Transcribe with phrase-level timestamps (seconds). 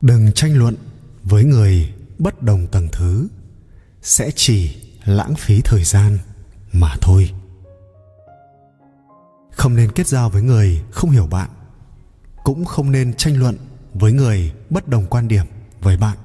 [0.00, 0.74] đừng tranh luận
[1.24, 3.28] với người bất đồng tầng thứ.
[4.02, 6.18] Sẽ chỉ lãng phí thời gian
[6.72, 7.30] mà thôi.
[9.50, 11.50] Không nên kết giao với người không hiểu bạn.
[12.44, 13.56] Cũng không nên tranh luận
[13.94, 15.46] với người bất đồng quan điểm
[15.80, 16.18] với bạn.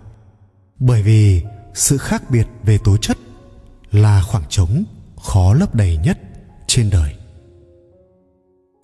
[0.80, 1.44] Bởi vì
[1.74, 3.18] sự khác biệt về tố chất
[3.92, 4.84] là khoảng trống
[5.24, 6.20] khó lấp đầy nhất
[6.68, 7.16] trên đời.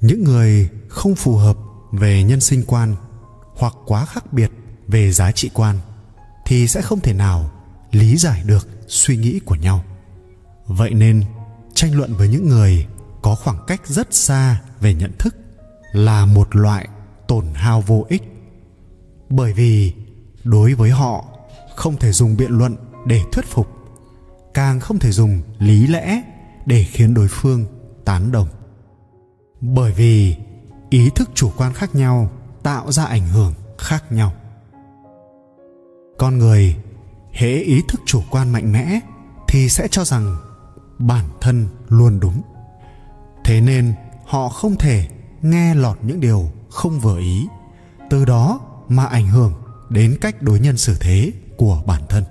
[0.02, 1.58] Những người không phù hợp
[1.92, 2.96] về nhân sinh quan
[3.56, 4.52] hoặc quá khác biệt
[4.90, 5.80] về giá trị quan
[6.46, 7.52] thì sẽ không thể nào
[7.92, 9.84] lý giải được suy nghĩ của nhau.
[10.66, 11.24] Vậy nên,
[11.74, 12.88] tranh luận với những người
[13.22, 15.36] có khoảng cách rất xa về nhận thức
[15.92, 16.88] là một loại
[17.28, 18.24] tổn hao vô ích.
[19.30, 19.94] Bởi vì
[20.44, 21.26] đối với họ,
[21.76, 22.76] không thể dùng biện luận
[23.06, 23.68] để thuyết phục,
[24.54, 26.22] càng không thể dùng lý lẽ
[26.66, 27.66] để khiến đối phương
[28.06, 28.48] tán đồng.
[29.62, 30.36] Bởi vì
[30.90, 32.30] ý thức chủ quan khác nhau
[32.64, 34.34] tạo ra ảnh hưởng khác nhau
[36.20, 36.76] con người,
[37.32, 39.00] hễ ý thức chủ quan mạnh mẽ
[39.48, 40.38] thì sẽ cho rằng
[40.98, 42.42] bản thân luôn đúng.
[43.44, 43.94] Thế nên
[44.26, 45.08] họ không thể
[45.42, 47.48] nghe lọt những điều không vừa ý,
[48.10, 49.54] từ đó mà ảnh hưởng
[49.90, 52.24] đến cách đối nhân xử thế của bản thân.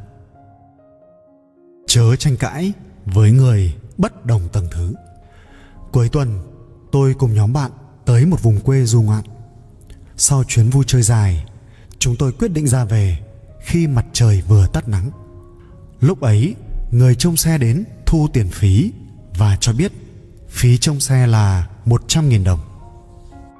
[1.86, 2.72] Chớ tranh cãi
[3.04, 4.94] với người bất đồng tầng thứ.
[5.92, 6.40] Cuối tuần,
[6.92, 7.70] tôi cùng nhóm bạn
[8.04, 9.24] tới một vùng quê du ngoạn.
[10.16, 11.44] Sau chuyến vui chơi dài,
[11.98, 13.18] chúng tôi quyết định ra về
[13.68, 15.10] khi mặt trời vừa tắt nắng
[16.00, 16.54] lúc ấy
[16.90, 18.92] người trông xe đến thu tiền phí
[19.36, 19.92] và cho biết
[20.48, 22.60] phí trông xe là 100.000 đồng.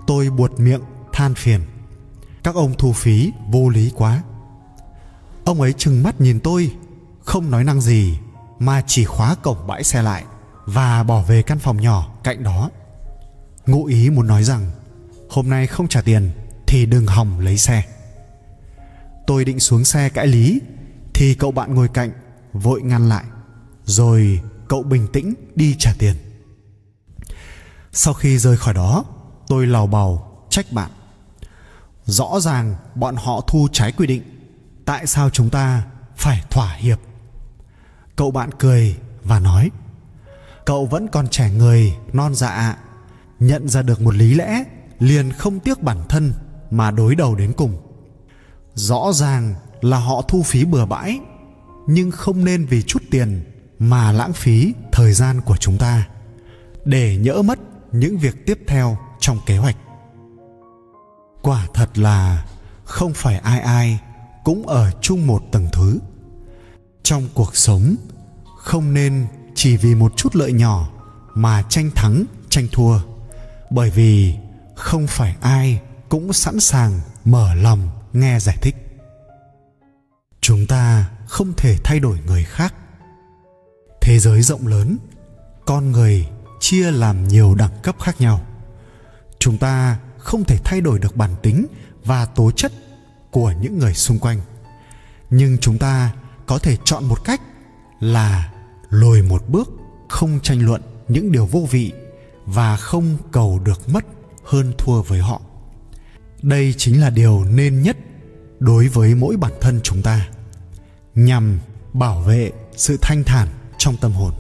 [0.07, 0.81] Tôi buột miệng
[1.13, 1.61] than phiền.
[2.43, 4.23] Các ông thu phí vô lý quá.
[5.45, 6.73] Ông ấy trừng mắt nhìn tôi,
[7.25, 8.19] không nói năng gì
[8.59, 10.25] mà chỉ khóa cổng bãi xe lại
[10.67, 12.71] và bỏ về căn phòng nhỏ cạnh đó.
[13.67, 14.71] Ngụ ý muốn nói rằng
[15.31, 16.31] hôm nay không trả tiền
[16.67, 17.83] thì đừng hòng lấy xe.
[19.29, 20.61] Tôi định xuống xe cãi lý,
[21.15, 22.11] thì cậu bạn ngồi cạnh,
[22.53, 23.25] vội ngăn lại.
[23.85, 26.15] Rồi cậu bình tĩnh đi trả tiền.
[27.93, 29.05] Sau khi rời khỏi đó,
[29.49, 30.91] tôi lào bào trách bạn.
[32.05, 34.23] Rõ ràng bọn họ thu trái quy định,
[34.85, 35.83] tại sao chúng ta
[36.17, 37.01] phải thỏa hiệp?
[38.17, 39.71] Cậu bạn cười và nói,
[40.67, 42.77] cậu vẫn còn trẻ người, non dạ
[43.41, 44.65] nhận ra được một lý lẽ,
[44.99, 46.33] liền không tiếc bản thân
[46.71, 47.88] mà đối đầu đến cùng
[48.79, 51.21] rõ ràng là họ thu phí bừa bãi,
[51.87, 53.45] nhưng không nên vì chút tiền
[53.79, 56.09] mà lãng phí thời gian của chúng ta
[56.85, 57.59] để nhỡ mất
[57.93, 59.77] những việc tiếp theo trong kế hoạch.
[61.43, 62.47] Quả thật là
[62.85, 63.99] không phải ai ai
[64.45, 65.99] cũng ở chung một tầng thứ.
[67.03, 67.97] Trong cuộc sống,
[68.59, 70.89] không nên chỉ vì một chút lợi nhỏ
[71.35, 72.99] mà tranh thắng, tranh thua,
[73.71, 74.35] bởi vì
[74.75, 78.77] không phải ai cũng sẵn sàng mở lòng nghe giải thích.
[80.41, 82.75] Chúng ta không thể thay đổi người khác.
[84.01, 84.99] Thế giới rộng lớn,
[85.67, 86.29] con người
[86.61, 88.41] chia làm nhiều đẳng cấp khác nhau.
[89.39, 91.67] Chúng ta không thể thay đổi được bản tính
[92.05, 92.73] và tố chất
[93.31, 94.41] của những người xung quanh.
[95.31, 96.13] Nhưng chúng ta
[96.47, 97.41] có thể chọn một cách
[98.01, 98.53] là
[98.91, 99.69] lùi một bước,
[100.09, 101.93] không tranh luận những điều vô vị
[102.47, 104.05] và không cầu được mất
[104.45, 105.41] hơn thua với họ
[106.43, 107.97] đây chính là điều nên nhất
[108.59, 110.29] đối với mỗi bản thân chúng ta,
[111.15, 111.59] nhằm
[111.93, 114.33] bảo vệ sự thanh thản trong tâm hồn.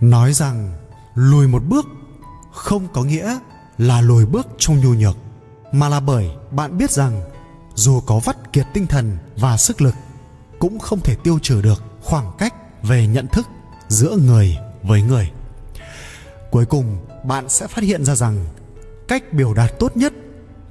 [0.00, 0.72] Nói rằng
[1.14, 1.86] lùi một bước
[2.52, 3.38] không có nghĩa
[3.78, 5.16] là lùi bước trong nhu nhược,
[5.72, 7.22] mà là bởi bạn biết rằng
[7.74, 9.94] dù có vắt kiệt tinh thần và sức lực,
[10.58, 13.46] cũng không thể tiêu trừ được khoảng cách về nhận thức
[13.88, 15.30] giữa người với người.
[16.50, 18.46] Cuối cùng, bạn sẽ phát hiện ra rằng
[19.08, 20.12] cách biểu đạt tốt nhất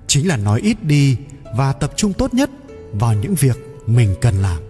[0.09, 1.18] chính là nói ít đi
[1.56, 2.50] và tập trung tốt nhất
[2.94, 4.62] vào những việc mình cần làm.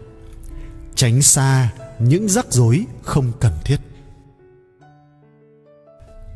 [0.96, 1.70] Tránh xa
[2.00, 3.78] những rắc rối không cần thiết.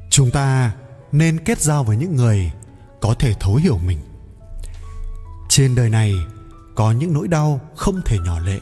[0.10, 0.72] Chúng ta
[1.12, 2.52] nên kết giao với những người
[3.02, 4.00] có thể thấu hiểu mình.
[5.50, 6.14] Trên đời này
[6.76, 8.60] có những nỗi đau không thể nhỏ lệ,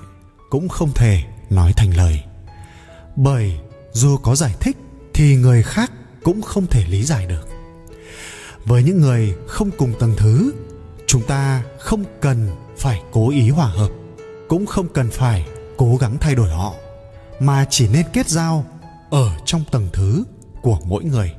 [0.49, 2.23] cũng không thể nói thành lời.
[3.15, 3.59] Bởi
[3.91, 4.77] dù có giải thích
[5.13, 5.91] thì người khác
[6.23, 7.47] cũng không thể lý giải được
[8.65, 10.53] với những người không cùng tầng thứ,
[11.07, 13.89] chúng ta không cần phải cố ý hòa hợp,
[14.49, 15.47] cũng không cần phải
[15.77, 16.73] cố gắng thay đổi họ,
[17.39, 18.65] mà chỉ nên kết giao
[19.09, 20.23] ở trong tầng thứ
[20.61, 21.33] của mỗi người.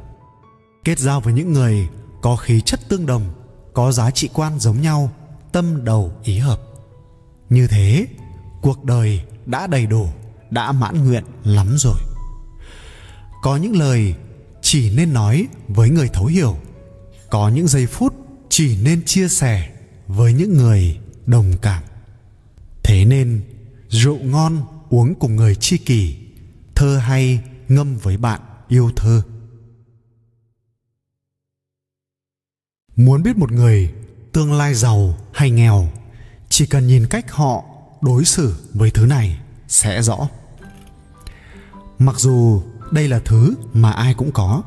[0.85, 1.89] Kết giao với những người
[2.23, 3.23] có khí chất tương đồng,
[3.75, 5.11] có giá trị quan giống nhau,
[5.53, 6.61] tâm đầu ý hợp.
[7.51, 8.07] Như thế,
[8.63, 10.09] cuộc đời đã đầy đủ,
[10.51, 11.97] đã mãn nguyện lắm rồi.
[13.43, 14.15] Có những lời
[14.63, 16.57] chỉ nên nói với người thấu hiểu
[17.33, 18.15] có những giây phút
[18.49, 19.71] chỉ nên chia sẻ
[20.07, 21.83] với những người đồng cảm.
[22.83, 23.43] Thế nên,
[23.89, 26.17] rượu ngon uống cùng người chi kỷ,
[26.75, 29.23] thơ hay ngâm với bạn yêu thơ.
[32.97, 33.93] Muốn biết một người
[34.33, 35.89] tương lai giàu hay nghèo,
[36.49, 37.65] chỉ cần nhìn cách họ
[38.01, 39.39] đối xử với thứ này
[39.69, 40.29] sẽ rõ.
[41.99, 44.63] Mặc dù đây là thứ mà ai cũng có,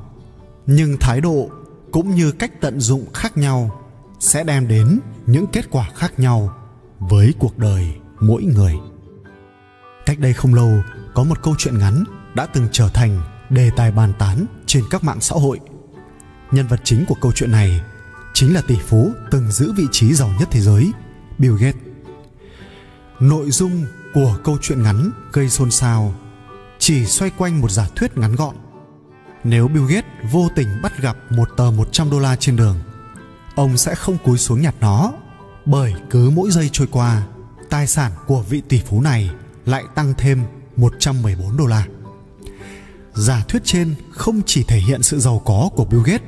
[0.65, 1.50] nhưng thái độ
[1.95, 3.81] cũng như cách tận dụng khác nhau,
[4.19, 6.56] sẽ đem đến những kết quả khác nhau
[7.00, 8.74] với cuộc đời mỗi người.
[10.06, 10.83] Cách đây không lâu,
[11.13, 12.03] có một câu chuyện ngắn
[12.33, 15.59] đã từng trở thành đề tài bàn tán trên các mạng xã hội.
[16.51, 17.81] Nhân vật chính của câu chuyện này
[18.33, 20.91] chính là tỷ phú từng giữ vị trí giàu nhất thế giới,
[21.38, 21.81] bill gates.
[23.19, 26.15] Nội dung của câu chuyện ngắn gây xôn xao,
[26.80, 28.56] chỉ xoay quanh một giả thuyết ngắn gọn
[29.45, 32.80] nếu Bill Gates vô tình bắt gặp một tờ 100 đô la trên đường,
[33.56, 35.13] ông sẽ không cúi xuống nhặt nó,
[35.65, 37.21] bởi cứ mỗi giây trôi qua,
[37.69, 39.30] tài sản của vị tỷ phú này
[39.65, 40.44] lại tăng thêm
[40.75, 41.86] 114 đô la.
[43.13, 46.27] Giả thuyết trên không chỉ thể hiện sự giàu có của Bill Gates,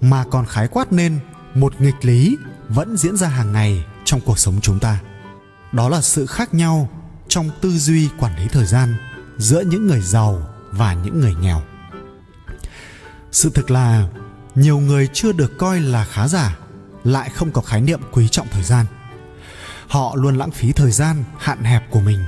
[0.00, 1.18] mà còn khái quát nên
[1.54, 2.36] một nghịch lý
[2.68, 5.00] vẫn diễn ra hàng ngày trong cuộc sống chúng ta.
[5.72, 6.88] Đó là sự khác nhau
[7.28, 8.94] trong tư duy quản lý thời gian
[9.38, 11.62] giữa những người giàu và những người nghèo.
[13.34, 14.08] Sự thực là,
[14.54, 16.58] nhiều người chưa được coi là khá giả,
[17.04, 18.86] lại không có khái niệm quý trọng thời gian.
[19.88, 22.24] Họ luôn lãng phí thời gian, hạn hẹp của mình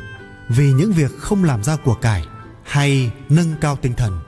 [0.49, 2.25] vì những việc không làm ra của cải
[2.63, 4.21] hay nâng cao tinh thần.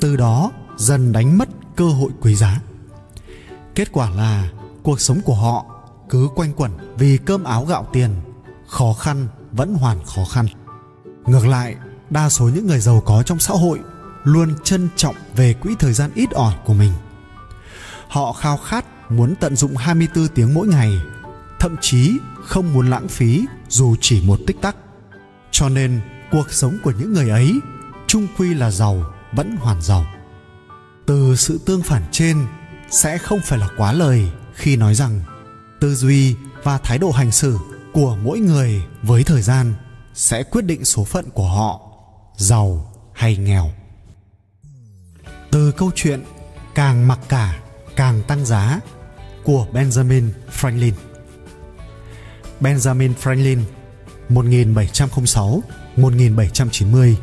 [0.00, 2.60] Từ đó, dần đánh mất cơ hội quý giá.
[3.74, 4.48] Kết quả là,
[4.82, 5.66] cuộc sống của họ
[6.08, 8.10] cứ quanh quẩn vì cơm áo gạo tiền,
[8.66, 10.46] khó khăn vẫn hoàn khó khăn.
[11.26, 11.76] Ngược lại,
[12.10, 13.78] đa số những người giàu có trong xã hội
[14.24, 16.92] luôn trân trọng về quỹ thời gian ít ỏi của mình
[18.12, 20.92] họ khao khát muốn tận dụng 24 tiếng mỗi ngày,
[21.60, 24.76] thậm chí không muốn lãng phí dù chỉ một tích tắc.
[25.50, 27.52] Cho nên, cuộc sống của những người ấy
[28.06, 30.06] chung quy là giàu vẫn hoàn giàu.
[31.06, 32.46] Từ sự tương phản trên
[32.90, 35.20] sẽ không phải là quá lời khi nói rằng
[35.80, 37.58] tư duy và thái độ hành xử
[37.92, 39.74] của mỗi người với thời gian
[40.14, 41.80] sẽ quyết định số phận của họ
[42.36, 43.70] giàu hay nghèo
[45.52, 46.22] từ câu chuyện
[46.74, 47.60] càng mặc cả
[47.96, 48.80] càng tăng giá
[49.44, 50.28] của Benjamin
[50.60, 50.92] Franklin.
[52.60, 53.58] Benjamin Franklin
[54.28, 57.14] 1706-1790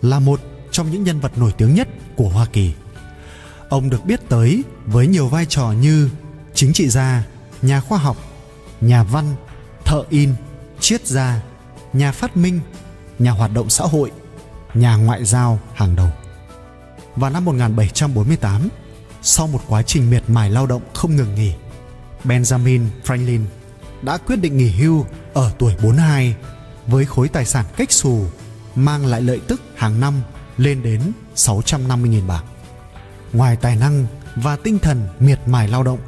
[0.00, 2.72] là một trong những nhân vật nổi tiếng nhất của Hoa Kỳ.
[3.68, 6.10] Ông được biết tới với nhiều vai trò như
[6.54, 7.24] chính trị gia,
[7.62, 8.16] nhà khoa học,
[8.80, 9.34] nhà văn,
[9.84, 10.34] thợ in,
[10.80, 11.42] triết gia,
[11.92, 12.60] nhà phát minh,
[13.18, 14.10] nhà hoạt động xã hội,
[14.74, 16.10] nhà ngoại giao hàng đầu.
[17.16, 18.68] Vào năm 1748,
[19.22, 21.52] sau một quá trình miệt mài lao động không ngừng nghỉ,
[22.24, 23.40] Benjamin Franklin
[24.02, 26.36] đã quyết định nghỉ hưu ở tuổi 42
[26.86, 28.24] với khối tài sản cách xù
[28.74, 30.14] mang lại lợi tức hàng năm
[30.56, 31.00] lên đến
[31.36, 32.44] 650.000 bảng.
[33.32, 35.98] Ngoài tài năng và tinh thần miệt mài lao động,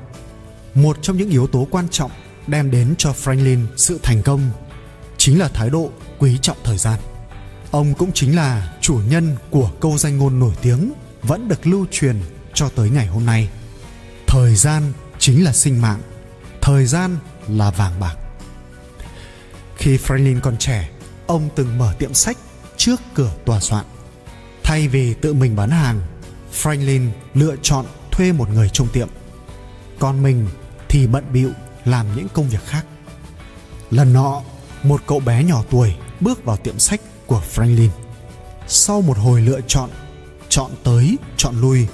[0.74, 2.10] một trong những yếu tố quan trọng
[2.46, 4.40] đem đến cho Franklin sự thành công
[5.16, 7.00] chính là thái độ quý trọng thời gian.
[7.70, 10.92] Ông cũng chính là chủ nhân của câu danh ngôn nổi tiếng
[11.22, 12.20] vẫn được lưu truyền
[12.54, 13.48] cho tới ngày hôm nay.
[14.26, 16.00] Thời gian chính là sinh mạng,
[16.60, 17.16] thời gian
[17.48, 18.16] là vàng bạc.
[19.76, 20.90] Khi franklin còn trẻ,
[21.26, 22.36] ông từng mở tiệm sách
[22.76, 23.84] trước cửa tòa soạn.
[24.62, 26.00] Thay vì tự mình bán hàng,
[26.62, 29.08] franklin lựa chọn thuê một người trông tiệm.
[29.98, 30.46] Còn mình
[30.88, 31.50] thì bận bịu
[31.84, 32.86] làm những công việc khác.
[33.90, 34.42] Lần nọ,
[34.82, 37.90] một cậu bé nhỏ tuổi bước vào tiệm sách của franklin
[38.68, 39.90] sau một hồi lựa chọn
[40.48, 41.86] chọn tới, chọn lui,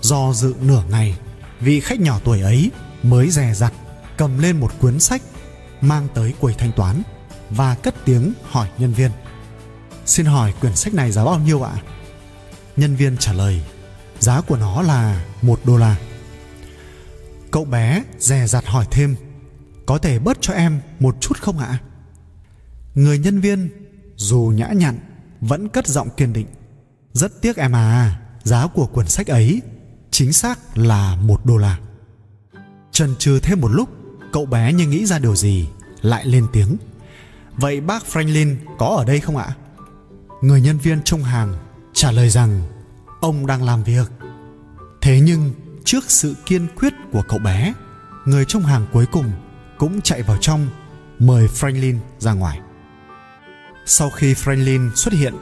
[0.00, 1.18] do dự nửa ngày,
[1.60, 2.70] vị khách nhỏ tuổi ấy
[3.02, 3.72] mới dè dặt
[4.16, 5.22] cầm lên một cuốn sách
[5.80, 7.02] mang tới quầy thanh toán
[7.50, 9.10] và cất tiếng hỏi nhân viên.
[10.06, 11.82] Xin hỏi quyển sách này giá bao nhiêu ạ?
[12.76, 13.62] Nhân viên trả lời,
[14.18, 15.96] giá của nó là một đô la.
[17.50, 19.16] Cậu bé dè dặt hỏi thêm,
[19.86, 21.78] có thể bớt cho em một chút không ạ?
[22.94, 23.70] Người nhân viên
[24.16, 24.98] dù nhã nhặn
[25.40, 26.46] vẫn cất giọng kiên định.
[27.12, 29.62] Rất tiếc em à giá của quyển sách ấy
[30.10, 31.78] chính xác là một đô la.
[32.92, 33.88] Trần trừ thêm một lúc,
[34.32, 35.68] cậu bé như nghĩ ra điều gì,
[36.02, 36.76] lại lên tiếng.
[37.56, 39.48] Vậy bác franklin có ở đây không ạ?
[40.42, 41.58] Người nhân viên trông hàng
[41.92, 42.62] trả lời rằng
[43.20, 44.12] ông đang làm việc.
[45.00, 45.52] Thế nhưng
[45.84, 47.74] trước sự kiên quyết của cậu bé,
[48.24, 49.32] người trông hàng cuối cùng
[49.78, 50.66] cũng chạy vào trong
[51.18, 52.60] mời franklin ra ngoài
[53.88, 55.34] sau khi franklin xuất hiện,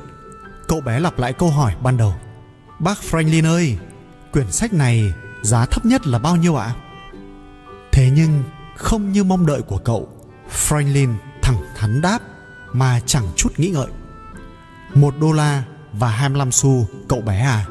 [0.69, 2.15] cậu bé lặp lại câu hỏi ban đầu.
[2.79, 3.79] Bác franklin ơi,
[4.33, 6.75] quyển sách này giá thấp nhất là bao nhiêu ạ?
[7.93, 8.43] Thế nhưng,
[8.77, 10.09] không như mong đợi của cậu,
[10.51, 12.19] Franklin thẳng thắn đáp
[12.73, 13.87] mà chẳng chút nghĩ ngợi.
[14.95, 15.63] Một đô la
[15.93, 17.67] và 25 xu cậu bé à.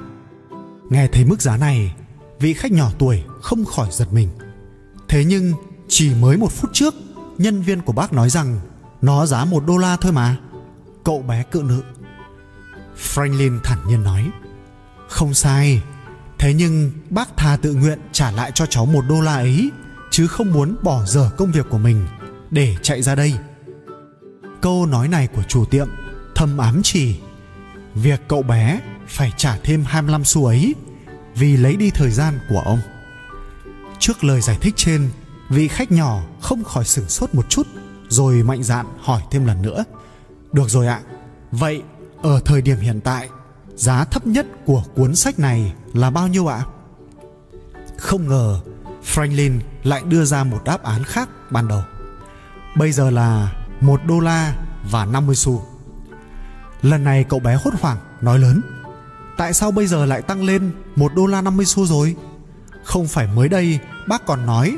[0.89, 1.96] Nghe thấy mức giá này,
[2.39, 4.29] vị khách nhỏ tuổi không khỏi giật mình.
[5.08, 5.53] Thế nhưng,
[5.88, 6.94] chỉ mới một phút trước,
[7.38, 8.60] nhân viên của bác nói rằng
[9.01, 10.38] nó giá một đô la thôi mà
[11.05, 11.83] cậu bé cự nữ
[13.13, 14.31] franklin thản nhiên nói
[15.09, 15.81] không sai
[16.39, 19.69] thế nhưng bác thà tự nguyện trả lại cho cháu một đô la ấy
[20.12, 22.07] chứ không muốn bỏ dở công việc của mình
[22.51, 23.33] để chạy ra đây
[24.62, 25.88] câu nói này của chủ tiệm
[26.35, 27.15] thâm ám chỉ
[27.95, 30.75] việc cậu bé phải trả thêm 25 xu ấy
[31.35, 32.79] vì lấy đi thời gian của ông.
[34.00, 35.09] Trước lời giải thích trên,
[35.50, 37.67] vị khách nhỏ không khỏi sửng sốt một chút
[38.09, 39.83] rồi mạnh dạn hỏi thêm lần nữa.
[40.55, 41.01] Được rồi ạ,
[41.51, 41.83] vậy
[42.21, 43.29] ở thời điểm hiện tại,
[43.75, 46.63] giá thấp nhất của cuốn sách này là bao nhiêu ạ?
[47.97, 48.59] Không ngờ
[49.13, 51.83] Franklin lại đưa ra một đáp án khác ban đầu.
[52.77, 54.55] Bây giờ là một đô la
[54.91, 55.65] và 50 xu.
[56.81, 58.62] Lần này cậu bé hốt hoảng nói lớn
[59.38, 62.15] Tại sao bây giờ lại tăng lên một đô la 50 xu rồi
[62.83, 64.77] Không phải mới đây bác còn nói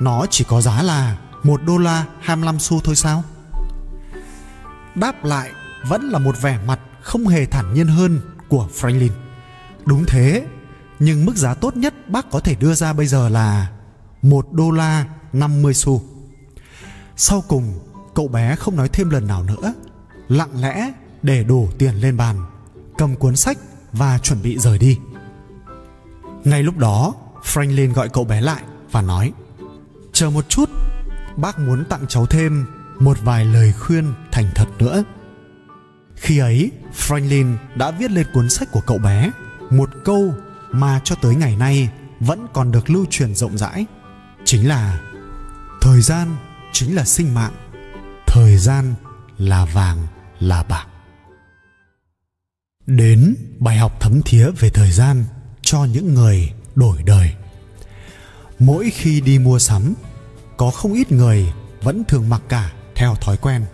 [0.00, 3.24] Nó chỉ có giá là một đô la 25 xu thôi sao
[4.96, 5.50] Đáp lại
[5.88, 9.10] vẫn là một vẻ mặt không hề thản nhiên hơn của Franklin.
[9.84, 10.46] Đúng thế,
[10.98, 13.70] Nhưng mức giá tốt nhất bác có thể đưa ra bây giờ là
[14.22, 16.02] một đô la 50 xu.
[17.16, 17.78] Sau cùng,
[18.14, 19.74] cậu bé không nói thêm lần nào nữa,
[20.28, 22.36] Lặng lẽ để đổ tiền lên bàn,
[22.98, 23.58] cầm cuốn sách
[23.92, 24.98] và chuẩn bị rời đi.
[26.44, 29.32] Ngay lúc đó, franklin gọi cậu bé lại và nói,
[30.12, 30.70] chờ một chút,
[31.36, 32.66] bác muốn tặng cháu thêm
[32.98, 35.04] một vài lời khuyên thành thật nữa.
[36.14, 39.30] Khi ấy, franklin đã viết lên cuốn sách của cậu bé,
[39.70, 40.34] một câu
[40.70, 41.88] mà cho tới ngày nay
[42.20, 43.86] vẫn còn được lưu truyền rộng rãi.
[44.44, 45.00] Chính là,
[45.80, 46.36] thời gian
[46.72, 47.52] chính là sinh mạng,
[48.26, 48.94] thời gian
[49.38, 50.06] là vàng,
[50.40, 50.86] là bạc.
[52.86, 55.24] Đến bài học thấm thía về thời gian
[55.62, 57.34] cho những người đổi đời.
[58.58, 59.94] Mỗi khi đi mua sắm,
[60.56, 63.64] có không ít người vẫn thường mặc cả theo thói quen.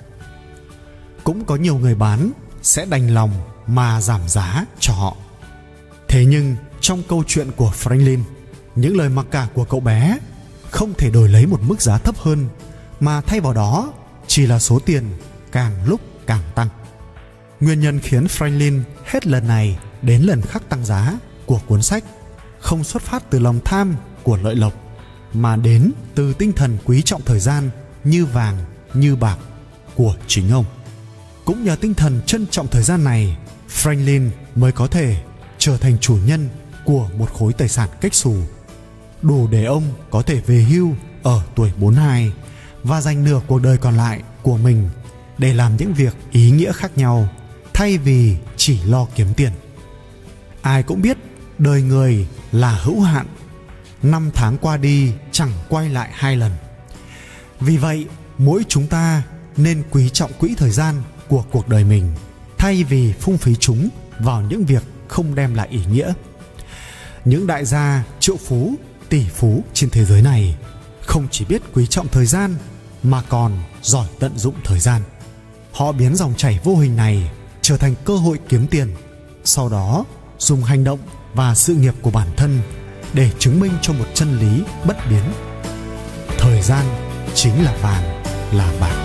[1.25, 3.31] Cũng có nhiều người bán sẽ đành lòng
[3.67, 5.17] mà giảm giá cho họ.
[6.09, 8.19] Thế nhưng trong câu chuyện của franklin,
[8.75, 10.19] những lời mặc cả của cậu bé
[10.71, 12.49] không thể đổi lấy một mức giá thấp hơn,
[13.01, 13.93] mà thay vào đó
[14.27, 15.05] chỉ là số tiền
[15.53, 16.69] càng lúc càng tăng.
[17.61, 22.05] Nguyên nhân khiến Franklin hết lần này đến lần khác tăng giá của cuốn sách
[22.61, 24.73] không xuất phát từ lòng tham của lợi lộc,
[25.33, 27.71] mà đến từ tinh thần quý trọng thời gian
[28.05, 28.57] như vàng
[28.95, 29.39] như bạc
[29.95, 30.65] của chính ông.
[31.45, 33.37] Cũng nhờ tinh thần trân trọng thời gian này,
[33.69, 35.23] Franklin mới có thể
[35.59, 36.49] trở thành chủ nhân
[36.85, 38.37] của một khối tài sản cách xù
[39.23, 42.33] đủ để ông có thể về hưu ở tuổi 42
[42.83, 44.89] và dành nửa cuộc đời còn lại của mình
[45.39, 47.29] để làm những việc ý nghĩa khác nhau
[47.75, 49.53] thay vì chỉ lo kiếm tiền
[50.63, 51.17] ai cũng biết
[51.59, 53.27] đời người là hữu hạn
[54.03, 56.53] năm tháng qua đi chẳng quay lại hai lần
[57.61, 58.07] vì vậy
[58.45, 59.23] mỗi chúng ta
[59.57, 62.13] nên quý trọng quỹ thời gian của cuộc đời mình,
[62.59, 66.13] thay vì phung phí chúng vào những việc không đem lại ý nghĩa.
[67.25, 68.75] Những đại gia triệu phú,
[69.09, 70.57] tỷ phú trên thế giới này
[71.01, 72.55] không chỉ biết quý trọng thời gian
[73.03, 75.03] mà còn giỏi tận dụng thời gian.
[75.73, 77.31] Họ biến dòng chảy vô hình này
[77.63, 78.95] trở thành cơ hội kiếm tiền,
[79.45, 80.05] sau đó
[80.39, 80.99] dùng hành động
[81.35, 82.61] và sự nghiệp của bản thân
[83.13, 85.25] để chứng minh cho một chân lý bất biến.
[86.39, 86.87] Thời gian
[87.35, 88.12] chính là vàng
[88.53, 89.02] là bạn.